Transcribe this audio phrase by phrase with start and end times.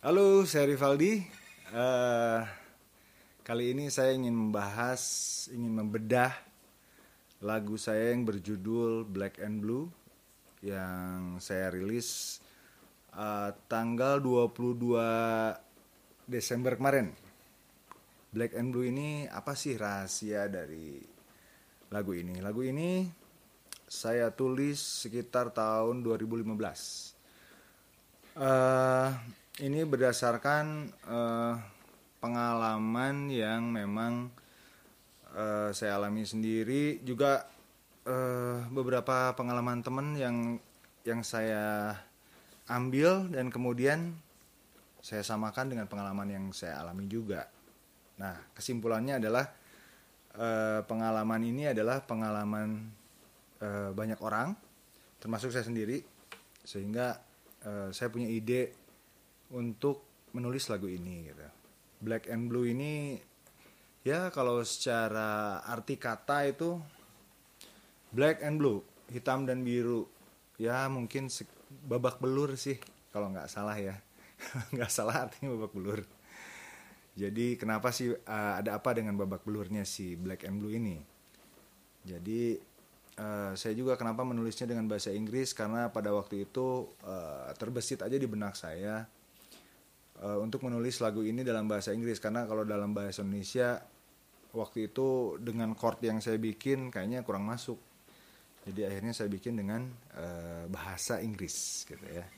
[0.00, 1.20] Halo, saya Rivaldi.
[1.76, 2.40] Eh,
[3.44, 5.04] kali ini saya ingin membahas,
[5.52, 6.32] ingin membedah
[7.44, 9.92] lagu saya yang berjudul Black and Blue
[10.64, 12.40] yang saya rilis
[13.12, 14.96] eh, tanggal 22
[16.24, 17.12] Desember kemarin.
[18.32, 20.96] Black and Blue ini apa sih rahasia dari
[21.92, 22.40] lagu ini?
[22.40, 23.04] Lagu ini
[23.84, 26.56] saya tulis sekitar tahun 2015.
[28.40, 31.54] Eh, ini berdasarkan eh,
[32.18, 34.32] pengalaman yang memang
[35.36, 37.44] eh, saya alami sendiri, juga
[38.08, 40.56] eh, beberapa pengalaman teman yang
[41.04, 41.96] yang saya
[42.68, 44.16] ambil dan kemudian
[45.00, 47.48] saya samakan dengan pengalaman yang saya alami juga.
[48.20, 49.44] Nah, kesimpulannya adalah
[50.40, 52.88] eh, pengalaman ini adalah pengalaman
[53.60, 54.56] eh, banyak orang,
[55.20, 56.00] termasuk saya sendiri,
[56.64, 57.20] sehingga
[57.64, 58.79] eh, saya punya ide
[59.54, 61.26] untuk menulis lagu ini.
[61.30, 61.46] Gitu.
[62.00, 63.18] Black and Blue ini,
[64.06, 66.80] ya kalau secara arti kata itu
[68.10, 68.80] black and blue,
[69.12, 70.08] hitam dan biru,
[70.56, 71.28] ya mungkin
[71.86, 72.80] babak belur sih
[73.14, 74.00] kalau nggak salah ya,
[74.74, 76.00] nggak salah artinya babak belur.
[77.20, 80.96] Jadi kenapa sih uh, ada apa dengan babak belurnya si Black and Blue ini?
[82.00, 82.56] Jadi
[83.20, 88.16] uh, saya juga kenapa menulisnya dengan bahasa Inggris karena pada waktu itu uh, terbesit aja
[88.16, 89.04] di benak saya
[90.22, 93.80] uh, untuk menulis lagu ini dalam bahasa Inggris karena kalau dalam bahasa Indonesia
[94.54, 97.78] waktu itu dengan chord yang saya bikin kayaknya kurang masuk.
[98.60, 102.28] Jadi akhirnya saya bikin dengan uh, bahasa Inggris gitu ya.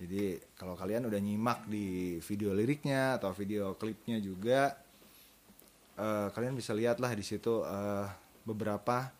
[0.00, 4.72] Jadi kalau kalian udah nyimak di video liriknya atau video klipnya juga,
[6.00, 8.08] eh, kalian bisa lihatlah di situ eh,
[8.48, 9.12] beberapa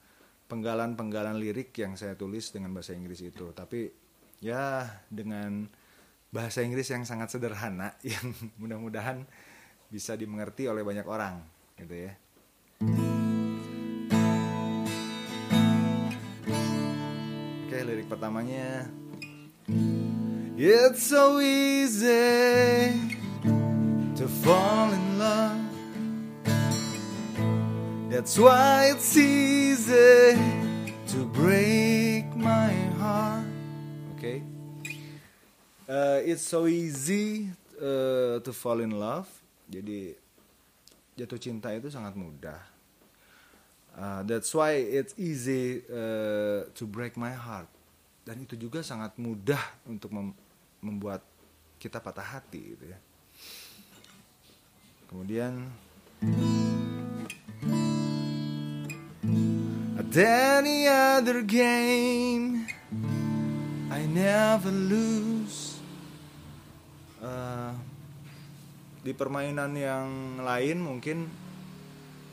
[0.49, 3.53] penggalan-penggalan lirik yang saya tulis dengan bahasa Inggris itu.
[3.53, 3.93] Tapi
[4.41, 5.69] ya dengan
[6.31, 9.27] bahasa Inggris yang sangat sederhana, yang mudah-mudahan
[9.91, 11.43] bisa dimengerti oleh banyak orang,
[11.75, 12.13] gitu ya.
[17.67, 18.87] Oke, lirik pertamanya.
[20.61, 22.93] It's so easy
[24.15, 25.59] to fall in love.
[28.11, 30.37] That's why it's easy
[31.11, 33.49] to break my heart.
[34.19, 34.50] Okay.
[35.91, 37.51] Uh, it's so easy
[37.83, 39.27] uh, to fall in love.
[39.67, 40.15] Jadi
[41.19, 42.63] jatuh cinta itu sangat mudah.
[43.99, 47.67] Uh, that's why it's easy uh, to break my heart.
[48.23, 50.39] Dan itu juga sangat mudah untuk mem-
[50.79, 51.27] membuat
[51.83, 52.99] kita patah hati gitu ya.
[55.11, 55.67] Kemudian
[59.99, 62.63] At any other game
[63.91, 65.30] I never lose
[67.21, 67.73] Eh,
[69.01, 71.29] Di permainan yang lain mungkin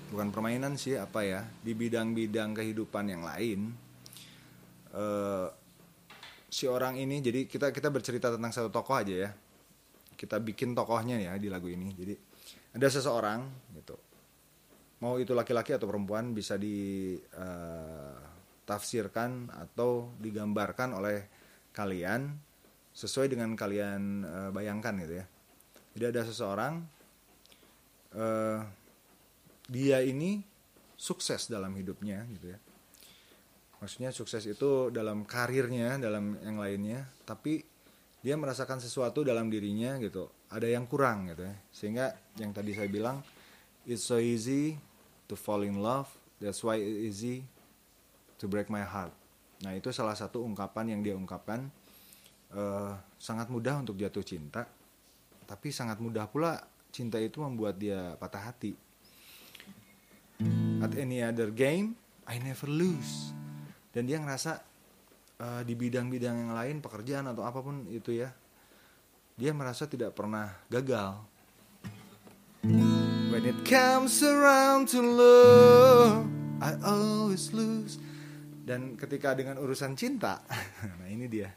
[0.08, 3.76] Bukan permainan sih apa ya Di bidang-bidang kehidupan yang lain
[4.96, 5.48] eh,
[6.48, 9.36] Si orang ini jadi kita kita bercerita tentang satu tokoh aja ya.
[10.16, 11.92] Kita bikin tokohnya ya di lagu ini.
[11.92, 12.16] Jadi
[12.72, 13.44] ada seseorang
[13.76, 14.00] gitu.
[15.04, 21.30] Mau itu laki-laki atau perempuan bisa ditafsirkan atau digambarkan oleh
[21.76, 22.47] kalian
[22.98, 25.26] sesuai dengan kalian eh, bayangkan gitu ya.
[25.94, 26.74] Jadi ada seseorang
[28.18, 28.60] eh,
[29.70, 30.42] dia ini
[30.98, 32.60] sukses dalam hidupnya gitu ya.
[33.78, 37.62] Maksudnya sukses itu dalam karirnya, dalam yang lainnya, tapi
[38.26, 40.34] dia merasakan sesuatu dalam dirinya gitu.
[40.50, 41.54] Ada yang kurang gitu ya.
[41.70, 43.22] Sehingga yang tadi saya bilang
[43.86, 44.82] it's so easy
[45.30, 46.10] to fall in love,
[46.42, 47.46] that's why it's easy
[48.42, 49.14] to break my heart.
[49.62, 51.70] Nah, itu salah satu ungkapan yang dia ungkapkan
[52.54, 54.68] eh, sangat mudah untuk jatuh cinta,
[55.48, 56.60] tapi sangat mudah pula
[56.92, 58.74] cinta itu membuat dia patah hati.
[60.78, 61.98] At any other game,
[62.30, 63.34] I never lose.
[63.90, 64.62] Dan dia ngerasa
[65.42, 68.30] eh, di bidang-bidang yang lain, pekerjaan atau apa pun itu ya,
[69.38, 71.22] dia merasa tidak pernah gagal.
[73.32, 76.26] When it comes around to love,
[76.58, 78.02] I always lose.
[78.68, 80.44] Dan ketika dengan urusan cinta,
[81.00, 81.54] nah ini dia,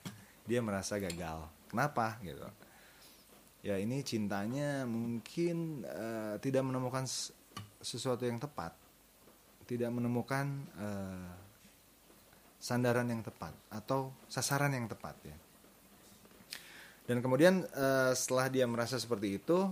[0.50, 1.46] dia merasa gagal.
[1.70, 2.42] Kenapa gitu?
[3.62, 7.06] Ya ini cintanya mungkin eh, tidak menemukan
[7.78, 8.74] sesuatu yang tepat,
[9.70, 11.30] tidak menemukan eh,
[12.58, 15.36] sandaran yang tepat atau sasaran yang tepat ya.
[17.06, 19.70] Dan kemudian eh, setelah dia merasa seperti itu,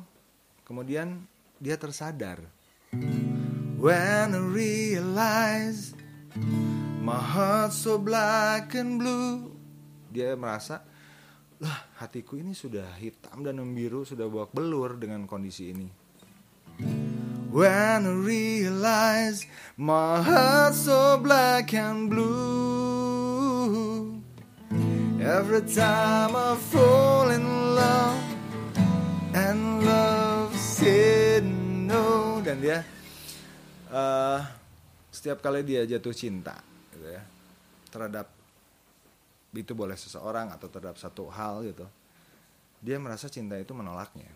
[0.63, 1.27] kemudian
[1.59, 2.39] dia tersadar.
[3.79, 5.95] When I realize
[7.03, 9.58] my heart so black and blue,
[10.09, 10.83] dia merasa,
[11.59, 15.89] lah hatiku ini sudah hitam dan membiru, sudah babak belur dengan kondisi ini.
[17.49, 22.29] When I realize my heart so black and blue
[25.19, 28.23] Every time I fall in love
[29.35, 31.43] And love said
[31.89, 32.87] no Dan dia
[33.91, 34.45] uh,
[35.11, 36.55] Setiap kali dia jatuh cinta
[36.95, 37.25] gitu ya
[37.91, 38.38] Terhadap
[39.53, 41.89] Itu boleh seseorang atau terhadap satu hal gitu
[42.79, 44.31] Dia merasa cinta itu menolaknya.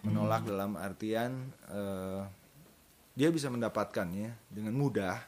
[0.00, 2.24] Menolak dalam artian uh,
[3.12, 5.20] dia bisa mendapatkannya dengan mudah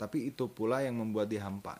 [0.00, 1.76] tapi itu pula yang membuat dia hampa.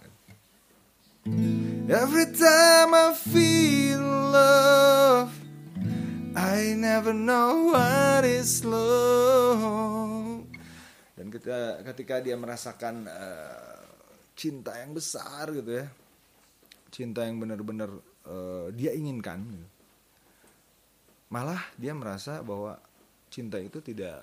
[1.88, 5.32] Every time I feel love
[6.34, 10.42] I never know what is love.
[11.14, 13.73] Dan ketika ketika dia merasakan uh,
[14.34, 15.86] cinta yang besar gitu ya.
[16.90, 17.90] Cinta yang benar-benar
[18.26, 19.68] uh, dia inginkan gitu.
[21.30, 22.78] Malah dia merasa bahwa
[23.30, 24.22] cinta itu tidak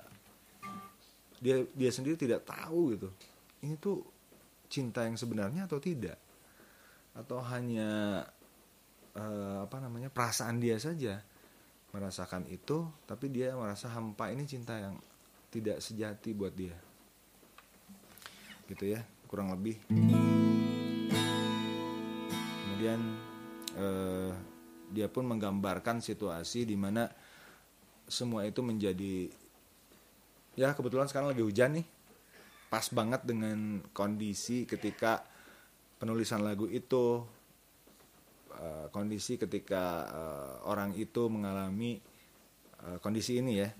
[1.41, 3.09] dia dia sendiri tidak tahu gitu
[3.65, 4.05] ini tuh
[4.71, 6.15] cinta yang sebenarnya atau tidak.
[7.11, 8.23] Atau hanya
[9.17, 11.19] uh, apa namanya perasaan dia saja
[11.91, 14.95] merasakan itu tapi dia merasa hampa ini cinta yang
[15.51, 16.75] tidak sejati buat dia.
[18.71, 19.79] Gitu ya kurang lebih.
[22.67, 22.99] Kemudian
[23.79, 24.35] uh,
[24.91, 27.07] dia pun menggambarkan situasi di mana
[28.11, 29.31] semua itu menjadi
[30.59, 31.87] ya kebetulan sekarang lagi hujan nih.
[32.67, 35.23] Pas banget dengan kondisi ketika
[35.95, 37.23] penulisan lagu itu
[38.51, 42.03] uh, kondisi ketika uh, orang itu mengalami
[42.83, 43.71] uh, kondisi ini ya.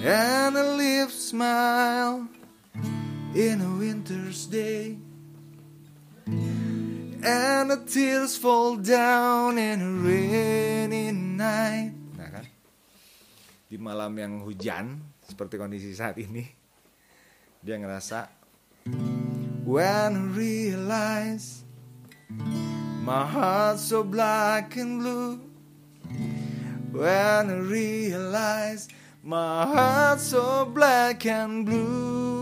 [0.00, 2.28] And a smile
[3.34, 4.98] in a winter's day
[7.20, 11.92] And the tears fall down in a rainy night.
[12.16, 12.48] Nah kan,
[13.68, 16.48] di malam yang hujan seperti kondisi saat ini,
[17.60, 18.32] dia ngerasa
[19.68, 21.60] When I realize
[23.04, 25.44] my heart so black and blue.
[26.88, 28.88] When I realize
[29.20, 32.39] my heart so black and blue.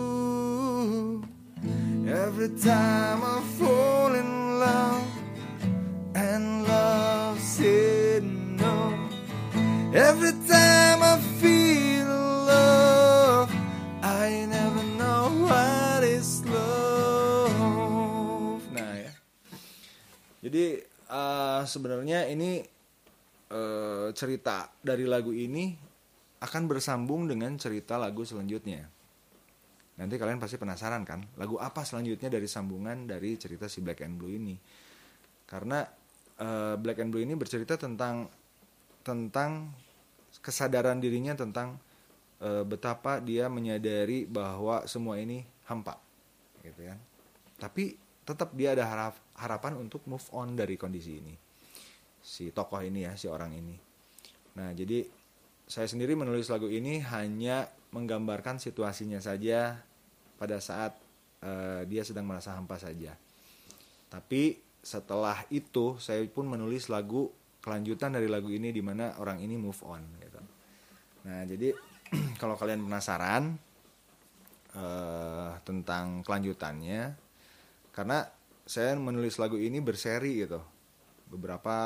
[2.09, 5.05] Every time I fall in love
[6.17, 8.25] and love said
[8.57, 8.97] no.
[9.93, 12.09] Every time I feel
[12.49, 13.53] love,
[14.01, 17.53] I never know what is love.
[18.73, 19.13] Nah ya.
[20.49, 20.81] Jadi
[21.13, 22.65] uh, sebenarnya ini
[23.53, 25.77] uh, cerita dari lagu ini
[26.41, 28.97] akan bersambung dengan cerita lagu selanjutnya.
[29.99, 34.15] Nanti kalian pasti penasaran kan, lagu apa selanjutnya dari sambungan dari cerita si Black and
[34.15, 34.55] Blue ini?
[35.43, 35.83] Karena
[36.39, 38.31] uh, Black and Blue ini bercerita tentang
[39.03, 39.75] tentang
[40.39, 41.83] kesadaran dirinya tentang
[42.39, 45.99] uh, betapa dia menyadari bahwa semua ini hampa,
[46.63, 46.99] gitu kan.
[47.59, 51.35] Tapi tetap dia ada harap, harapan untuk move on dari kondisi ini.
[52.23, 53.75] Si tokoh ini ya, si orang ini.
[54.63, 55.03] Nah, jadi
[55.67, 59.88] saya sendiri menulis lagu ini hanya menggambarkan situasinya saja
[60.39, 60.95] pada saat
[61.43, 63.13] uh, dia sedang merasa hampa saja.
[64.09, 67.29] Tapi setelah itu saya pun menulis lagu
[67.61, 70.41] kelanjutan dari lagu ini di mana orang ini move on gitu.
[71.29, 71.75] Nah, jadi
[72.41, 73.59] kalau kalian penasaran
[74.79, 77.13] uh, tentang kelanjutannya
[77.93, 78.25] karena
[78.69, 80.63] saya menulis lagu ini berseri gitu.
[81.29, 81.77] Beberapa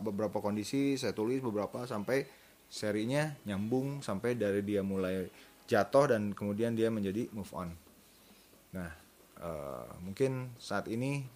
[0.00, 2.24] beberapa kondisi saya tulis beberapa sampai
[2.68, 5.28] serinya nyambung sampai dari dia mulai
[5.68, 7.68] jatuh dan kemudian dia menjadi move on.
[8.78, 8.92] Nah,
[9.42, 11.26] uh, mungkin saat ini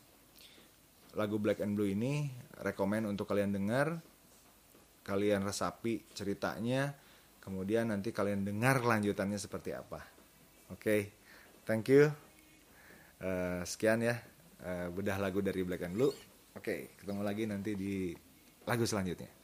[1.18, 2.30] lagu Black and Blue ini
[2.62, 3.98] rekomend untuk kalian dengar,
[5.02, 6.94] kalian resapi ceritanya,
[7.42, 10.00] kemudian nanti kalian dengar kelanjutannya seperti apa.
[10.70, 11.00] Oke, okay,
[11.66, 12.06] thank you.
[13.22, 14.18] Uh, sekian ya
[14.62, 16.14] uh, bedah lagu dari Black and Blue.
[16.54, 18.14] Oke, okay, ketemu lagi nanti di
[18.62, 19.41] lagu selanjutnya.